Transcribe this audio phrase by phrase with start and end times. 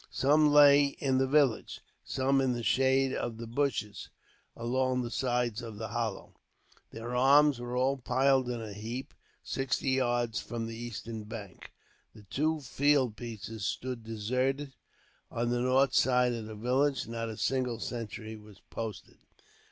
[0.09, 4.09] Some lay in the village, some in the shade of the bushes
[4.55, 6.33] along the sides of the hollow.
[6.89, 11.71] Their arms were all piled in a heap, sixty yards from the eastern bank.
[12.15, 14.73] The two field pieces stood deserted,
[15.29, 17.05] on the north side of the village.
[17.07, 19.19] Not a single sentry was posted.